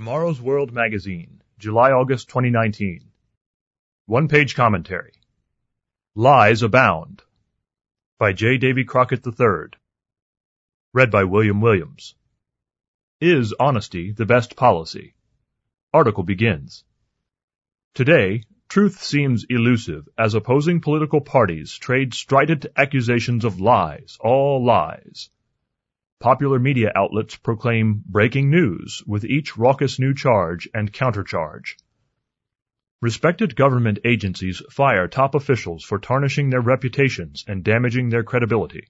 Tomorrow's 0.00 0.40
World 0.40 0.72
Magazine, 0.72 1.42
July-August 1.58 2.30
2019. 2.30 3.10
One-page 4.06 4.54
commentary. 4.54 5.12
Lies 6.14 6.62
Abound 6.62 7.22
by 8.18 8.32
J. 8.32 8.56
Davy 8.56 8.84
Crockett 8.84 9.26
III. 9.26 9.78
Read 10.94 11.10
by 11.10 11.24
William 11.24 11.60
Williams. 11.60 12.14
Is 13.20 13.54
honesty 13.60 14.10
the 14.10 14.24
best 14.24 14.56
policy? 14.56 15.12
Article 15.92 16.22
begins. 16.24 16.82
Today, 17.92 18.44
truth 18.70 19.02
seems 19.02 19.44
elusive 19.50 20.08
as 20.16 20.32
opposing 20.32 20.80
political 20.80 21.20
parties 21.20 21.74
trade 21.74 22.14
strident 22.14 22.64
accusations 22.74 23.44
of 23.44 23.60
lies, 23.60 24.16
all 24.18 24.64
lies. 24.64 25.28
Popular 26.20 26.58
media 26.58 26.92
outlets 26.94 27.36
proclaim 27.36 28.02
breaking 28.06 28.50
news 28.50 29.02
with 29.06 29.24
each 29.24 29.56
raucous 29.56 29.98
new 29.98 30.12
charge 30.12 30.68
and 30.74 30.92
countercharge. 30.92 31.76
Respected 33.00 33.56
government 33.56 34.00
agencies 34.04 34.60
fire 34.70 35.08
top 35.08 35.34
officials 35.34 35.82
for 35.82 35.98
tarnishing 35.98 36.50
their 36.50 36.60
reputations 36.60 37.42
and 37.48 37.64
damaging 37.64 38.10
their 38.10 38.22
credibility. 38.22 38.88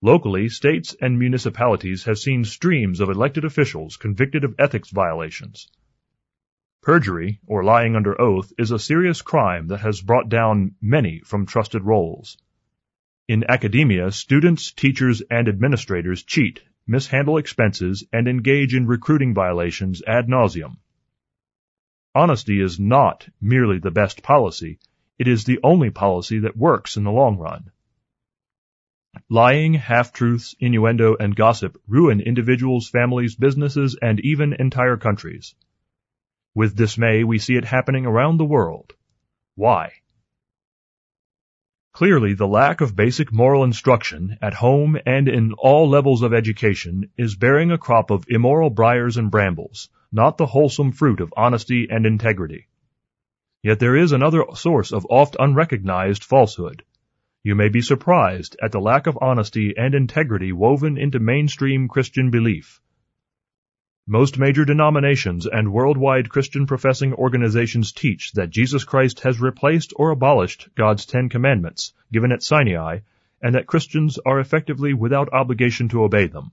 Locally, 0.00 0.48
states 0.48 0.96
and 1.02 1.18
municipalities 1.18 2.04
have 2.04 2.18
seen 2.18 2.44
streams 2.44 3.00
of 3.00 3.10
elected 3.10 3.44
officials 3.44 3.98
convicted 3.98 4.42
of 4.42 4.54
ethics 4.58 4.88
violations. 4.88 5.68
Perjury, 6.82 7.40
or 7.46 7.62
lying 7.62 7.94
under 7.94 8.18
oath, 8.18 8.54
is 8.56 8.70
a 8.70 8.78
serious 8.78 9.20
crime 9.20 9.66
that 9.66 9.80
has 9.80 10.00
brought 10.00 10.30
down 10.30 10.76
many 10.80 11.20
from 11.26 11.44
trusted 11.44 11.82
roles. 11.82 12.38
In 13.28 13.44
academia, 13.48 14.12
students, 14.12 14.70
teachers, 14.70 15.20
and 15.20 15.48
administrators 15.48 16.22
cheat, 16.22 16.62
mishandle 16.86 17.38
expenses, 17.38 18.06
and 18.12 18.28
engage 18.28 18.72
in 18.72 18.86
recruiting 18.86 19.34
violations 19.34 20.00
ad 20.06 20.28
nauseum. 20.28 20.76
Honesty 22.14 22.60
is 22.60 22.78
not 22.78 23.28
merely 23.40 23.80
the 23.80 23.90
best 23.90 24.22
policy, 24.22 24.78
it 25.18 25.26
is 25.26 25.44
the 25.44 25.58
only 25.64 25.90
policy 25.90 26.38
that 26.38 26.56
works 26.56 26.96
in 26.96 27.02
the 27.02 27.10
long 27.10 27.36
run. 27.36 27.72
Lying, 29.28 29.74
half-truths, 29.74 30.54
innuendo, 30.60 31.16
and 31.16 31.34
gossip 31.34 31.80
ruin 31.88 32.20
individuals, 32.20 32.88
families, 32.88 33.34
businesses, 33.34 33.98
and 34.00 34.20
even 34.20 34.52
entire 34.52 34.96
countries. 34.96 35.56
With 36.54 36.76
dismay, 36.76 37.24
we 37.24 37.38
see 37.38 37.56
it 37.56 37.64
happening 37.64 38.06
around 38.06 38.36
the 38.36 38.44
world. 38.44 38.94
Why? 39.56 39.94
Clearly, 41.96 42.34
the 42.34 42.46
lack 42.46 42.82
of 42.82 42.94
basic 42.94 43.32
moral 43.32 43.64
instruction 43.64 44.36
at 44.42 44.52
home 44.52 44.98
and 45.06 45.26
in 45.26 45.54
all 45.54 45.88
levels 45.88 46.20
of 46.20 46.34
education 46.34 47.08
is 47.16 47.36
bearing 47.36 47.70
a 47.70 47.78
crop 47.78 48.10
of 48.10 48.26
immoral 48.28 48.68
briars 48.68 49.16
and 49.16 49.30
brambles, 49.30 49.88
not 50.12 50.36
the 50.36 50.44
wholesome 50.44 50.92
fruit 50.92 51.20
of 51.20 51.32
honesty 51.38 51.88
and 51.88 52.04
integrity. 52.04 52.68
Yet 53.62 53.78
there 53.78 53.96
is 53.96 54.12
another 54.12 54.44
source 54.52 54.92
of 54.92 55.06
oft 55.08 55.36
unrecognized 55.40 56.22
falsehood. 56.22 56.84
You 57.42 57.54
may 57.54 57.70
be 57.70 57.80
surprised 57.80 58.58
at 58.62 58.72
the 58.72 58.80
lack 58.80 59.06
of 59.06 59.16
honesty 59.22 59.72
and 59.74 59.94
integrity 59.94 60.52
woven 60.52 60.98
into 60.98 61.18
mainstream 61.18 61.88
Christian 61.88 62.30
belief. 62.30 62.78
Most 64.08 64.38
major 64.38 64.64
denominations 64.64 65.46
and 65.46 65.72
worldwide 65.72 66.30
Christian 66.30 66.64
professing 66.66 67.12
organizations 67.12 67.90
teach 67.90 68.30
that 68.32 68.50
Jesus 68.50 68.84
Christ 68.84 69.20
has 69.20 69.40
replaced 69.40 69.92
or 69.96 70.10
abolished 70.10 70.68
God's 70.76 71.06
Ten 71.06 71.28
Commandments, 71.28 71.92
given 72.12 72.30
at 72.30 72.44
Sinai, 72.44 73.00
and 73.42 73.56
that 73.56 73.66
Christians 73.66 74.20
are 74.24 74.38
effectively 74.38 74.94
without 74.94 75.32
obligation 75.32 75.88
to 75.88 76.04
obey 76.04 76.28
them. 76.28 76.52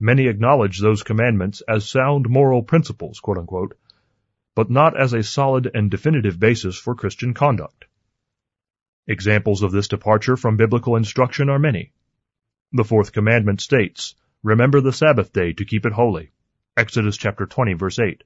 Many 0.00 0.26
acknowledge 0.26 0.80
those 0.80 1.04
commandments 1.04 1.62
as 1.68 1.88
sound 1.88 2.28
moral 2.28 2.64
principles, 2.64 3.20
unquote, 3.24 3.78
but 4.56 4.70
not 4.70 5.00
as 5.00 5.12
a 5.12 5.22
solid 5.22 5.70
and 5.72 5.88
definitive 5.88 6.40
basis 6.40 6.76
for 6.76 6.96
Christian 6.96 7.32
conduct. 7.32 7.84
Examples 9.06 9.62
of 9.62 9.70
this 9.70 9.86
departure 9.86 10.36
from 10.36 10.56
biblical 10.56 10.96
instruction 10.96 11.48
are 11.48 11.60
many. 11.60 11.92
The 12.72 12.84
fourth 12.84 13.12
commandment 13.12 13.60
states, 13.60 14.16
Remember 14.44 14.82
the 14.82 14.92
Sabbath 14.92 15.32
day 15.32 15.54
to 15.54 15.64
keep 15.64 15.86
it 15.86 15.94
holy. 15.94 16.30
Exodus 16.76 17.16
chapter 17.16 17.46
20 17.46 17.72
verse 17.72 17.98
8. 17.98 18.24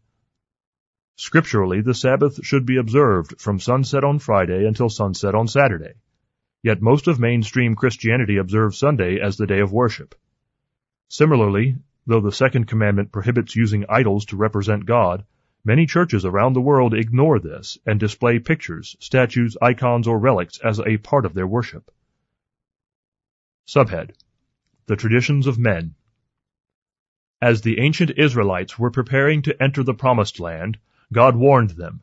Scripturally, 1.14 1.80
the 1.80 1.94
Sabbath 1.94 2.44
should 2.44 2.66
be 2.66 2.76
observed 2.76 3.40
from 3.40 3.60
sunset 3.60 4.02
on 4.02 4.18
Friday 4.18 4.66
until 4.66 4.88
sunset 4.88 5.36
on 5.36 5.46
Saturday. 5.46 5.92
Yet 6.60 6.82
most 6.82 7.06
of 7.06 7.20
mainstream 7.20 7.76
Christianity 7.76 8.36
observes 8.36 8.76
Sunday 8.76 9.20
as 9.20 9.36
the 9.36 9.46
day 9.46 9.60
of 9.60 9.72
worship. 9.72 10.16
Similarly, 11.06 11.76
though 12.04 12.20
the 12.20 12.32
second 12.32 12.66
commandment 12.66 13.12
prohibits 13.12 13.54
using 13.54 13.84
idols 13.88 14.24
to 14.26 14.36
represent 14.36 14.86
God, 14.86 15.24
many 15.64 15.86
churches 15.86 16.24
around 16.24 16.54
the 16.54 16.60
world 16.60 16.94
ignore 16.94 17.38
this 17.38 17.78
and 17.86 18.00
display 18.00 18.40
pictures, 18.40 18.96
statues, 18.98 19.56
icons, 19.62 20.08
or 20.08 20.18
relics 20.18 20.58
as 20.64 20.80
a 20.80 20.96
part 20.96 21.24
of 21.24 21.34
their 21.34 21.46
worship. 21.46 21.92
Subhead 23.68 24.16
The 24.86 24.96
Traditions 24.96 25.46
of 25.46 25.60
Men 25.60 25.94
as 27.40 27.60
the 27.60 27.78
ancient 27.78 28.10
Israelites 28.16 28.78
were 28.78 28.90
preparing 28.90 29.42
to 29.42 29.62
enter 29.62 29.82
the 29.82 29.94
promised 29.94 30.40
land, 30.40 30.78
God 31.12 31.36
warned 31.36 31.70
them, 31.70 32.02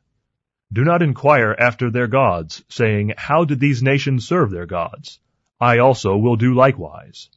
Do 0.72 0.84
not 0.84 1.02
inquire 1.02 1.56
after 1.60 1.90
their 1.90 2.08
gods, 2.08 2.64
saying, 2.70 3.14
How 3.18 3.46
did 3.46 3.60
these 3.60 3.84
nations 3.84 4.28
serve 4.28 4.52
their 4.52 4.66
gods? 4.66 5.20
I 5.60 5.80
also 5.80 6.18
will 6.18 6.36
do 6.36 6.54
likewise. 6.54 7.30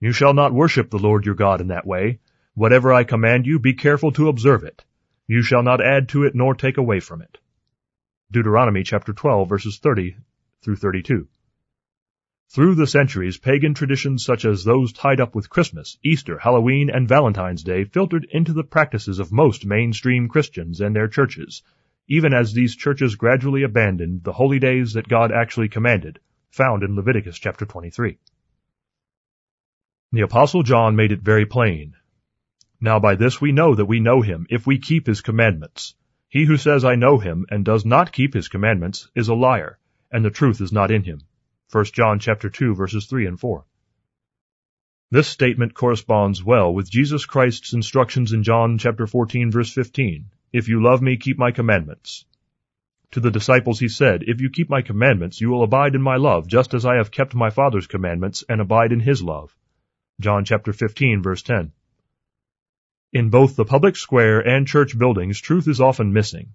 You 0.00 0.12
shall 0.12 0.34
not 0.34 0.52
worship 0.52 0.90
the 0.90 0.98
Lord 0.98 1.26
your 1.26 1.34
God 1.34 1.60
in 1.60 1.68
that 1.68 1.86
way. 1.86 2.20
Whatever 2.54 2.92
I 2.92 3.04
command 3.04 3.46
you, 3.46 3.58
be 3.58 3.74
careful 3.74 4.12
to 4.12 4.28
observe 4.28 4.64
it. 4.64 4.84
You 5.26 5.42
shall 5.42 5.62
not 5.62 5.84
add 5.84 6.08
to 6.10 6.24
it 6.24 6.34
nor 6.34 6.54
take 6.54 6.76
away 6.76 7.00
from 7.00 7.22
it. 7.22 7.38
Deuteronomy 8.30 8.82
chapter 8.82 9.12
12 9.12 9.48
verses 9.48 9.78
30 9.78 10.16
through 10.62 10.76
32. 10.76 11.28
Through 12.50 12.76
the 12.76 12.86
centuries, 12.86 13.36
pagan 13.36 13.74
traditions 13.74 14.24
such 14.24 14.46
as 14.46 14.64
those 14.64 14.94
tied 14.94 15.20
up 15.20 15.34
with 15.34 15.50
Christmas, 15.50 15.98
Easter, 16.02 16.38
Halloween, 16.38 16.88
and 16.88 17.06
Valentine's 17.06 17.62
Day 17.62 17.84
filtered 17.84 18.26
into 18.30 18.54
the 18.54 18.64
practices 18.64 19.18
of 19.18 19.30
most 19.30 19.66
mainstream 19.66 20.28
Christians 20.28 20.80
and 20.80 20.96
their 20.96 21.08
churches, 21.08 21.62
even 22.08 22.32
as 22.32 22.54
these 22.54 22.74
churches 22.74 23.16
gradually 23.16 23.64
abandoned 23.64 24.24
the 24.24 24.32
holy 24.32 24.58
days 24.58 24.94
that 24.94 25.08
God 25.08 25.30
actually 25.30 25.68
commanded, 25.68 26.20
found 26.50 26.82
in 26.82 26.96
Leviticus 26.96 27.38
chapter 27.38 27.66
23. 27.66 28.16
The 30.12 30.22
Apostle 30.22 30.62
John 30.62 30.96
made 30.96 31.12
it 31.12 31.20
very 31.20 31.44
plain. 31.44 31.96
Now 32.80 32.98
by 32.98 33.14
this 33.16 33.42
we 33.42 33.52
know 33.52 33.74
that 33.74 33.84
we 33.84 34.00
know 34.00 34.22
him, 34.22 34.46
if 34.48 34.66
we 34.66 34.78
keep 34.78 35.06
his 35.06 35.20
commandments. 35.20 35.96
He 36.30 36.46
who 36.46 36.56
says 36.56 36.82
I 36.82 36.94
know 36.94 37.18
him 37.18 37.44
and 37.50 37.62
does 37.62 37.84
not 37.84 38.10
keep 38.10 38.32
his 38.32 38.48
commandments 38.48 39.10
is 39.14 39.28
a 39.28 39.34
liar, 39.34 39.78
and 40.10 40.24
the 40.24 40.30
truth 40.30 40.62
is 40.62 40.72
not 40.72 40.90
in 40.90 41.02
him. 41.02 41.20
1 41.70 41.84
John 41.92 42.18
chapter 42.18 42.48
2 42.48 42.74
verses 42.74 43.04
3 43.04 43.26
and 43.26 43.38
4. 43.38 43.62
This 45.10 45.28
statement 45.28 45.74
corresponds 45.74 46.42
well 46.42 46.72
with 46.72 46.90
Jesus 46.90 47.26
Christ's 47.26 47.74
instructions 47.74 48.32
in 48.32 48.42
John 48.42 48.78
chapter 48.78 49.06
14 49.06 49.50
verse 49.50 49.70
15. 49.74 50.30
If 50.50 50.68
you 50.68 50.82
love 50.82 51.02
me, 51.02 51.18
keep 51.18 51.36
my 51.36 51.50
commandments. 51.50 52.24
To 53.10 53.20
the 53.20 53.30
disciples 53.30 53.80
he 53.80 53.88
said, 53.88 54.22
If 54.22 54.40
you 54.40 54.48
keep 54.48 54.70
my 54.70 54.80
commandments, 54.80 55.42
you 55.42 55.50
will 55.50 55.62
abide 55.62 55.94
in 55.94 56.00
my 56.00 56.16
love, 56.16 56.46
just 56.46 56.72
as 56.72 56.86
I 56.86 56.96
have 56.96 57.10
kept 57.10 57.34
my 57.34 57.50
Father's 57.50 57.86
commandments 57.86 58.42
and 58.48 58.62
abide 58.62 58.90
in 58.90 59.00
his 59.00 59.22
love. 59.22 59.54
John 60.20 60.46
chapter 60.46 60.72
15 60.72 61.22
verse 61.22 61.42
10. 61.42 61.72
In 63.12 63.28
both 63.28 63.56
the 63.56 63.66
public 63.66 63.96
square 63.96 64.40
and 64.40 64.66
church 64.66 64.98
buildings, 64.98 65.38
truth 65.38 65.68
is 65.68 65.82
often 65.82 66.14
missing. 66.14 66.54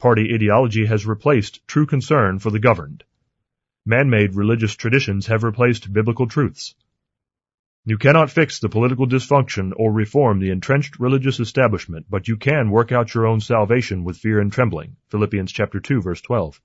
Party 0.00 0.34
ideology 0.34 0.86
has 0.86 1.06
replaced 1.06 1.64
true 1.68 1.86
concern 1.86 2.40
for 2.40 2.50
the 2.50 2.58
governed. 2.58 3.04
Man-made 3.86 4.34
religious 4.34 4.74
traditions 4.74 5.26
have 5.26 5.44
replaced 5.44 5.92
biblical 5.92 6.26
truths. 6.26 6.74
You 7.84 7.98
cannot 7.98 8.30
fix 8.30 8.58
the 8.58 8.70
political 8.70 9.06
dysfunction 9.06 9.74
or 9.76 9.92
reform 9.92 10.38
the 10.38 10.48
entrenched 10.48 10.98
religious 10.98 11.38
establishment, 11.38 12.06
but 12.08 12.26
you 12.26 12.38
can 12.38 12.70
work 12.70 12.92
out 12.92 13.12
your 13.12 13.26
own 13.26 13.40
salvation 13.40 14.02
with 14.02 14.16
fear 14.16 14.40
and 14.40 14.50
trembling. 14.50 14.96
Philippians 15.10 15.52
chapter 15.52 15.80
2 15.80 16.00
verse 16.00 16.22
12. 16.22 16.62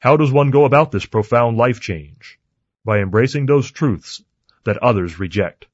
How 0.00 0.16
does 0.16 0.32
one 0.32 0.50
go 0.50 0.64
about 0.64 0.90
this 0.90 1.06
profound 1.06 1.56
life 1.56 1.80
change? 1.80 2.40
By 2.84 2.98
embracing 2.98 3.46
those 3.46 3.70
truths 3.70 4.20
that 4.64 4.78
others 4.78 5.20
reject. 5.20 5.68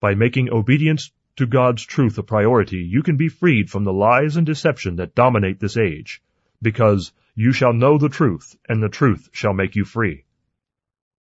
By 0.00 0.14
making 0.14 0.50
obedience 0.50 1.12
to 1.36 1.46
God's 1.46 1.84
truth 1.84 2.18
a 2.18 2.24
priority, 2.24 2.78
you 2.78 3.04
can 3.04 3.16
be 3.16 3.28
freed 3.28 3.70
from 3.70 3.84
the 3.84 3.92
lies 3.92 4.36
and 4.36 4.44
deception 4.44 4.96
that 4.96 5.14
dominate 5.14 5.60
this 5.60 5.76
age, 5.76 6.20
because 6.60 7.12
you 7.34 7.52
shall 7.52 7.72
know 7.72 7.98
the 7.98 8.08
truth, 8.08 8.56
and 8.68 8.82
the 8.82 8.88
truth 8.88 9.28
shall 9.32 9.52
make 9.52 9.74
you 9.74 9.84
free. 9.84 10.24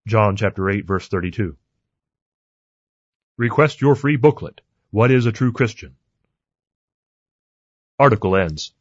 John 0.07 0.36
chapter 0.36 0.69
8 0.69 0.86
verse 0.86 1.07
32. 1.07 1.57
Request 3.38 3.81
your 3.81 3.95
free 3.95 4.15
booklet, 4.15 4.62
What 4.92 5.10
is 5.10 5.25
a 5.25 5.31
True 5.31 5.51
Christian? 5.51 5.95
Article 7.98 8.36
ends. 8.36 8.74